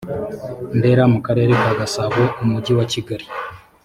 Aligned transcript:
ndera 0.77 1.03
mu 1.13 1.19
karere 1.25 1.53
ka 1.63 1.71
gasabo 1.79 2.21
umujyi 2.43 2.73
wa 2.79 2.85
kigali 2.91 3.25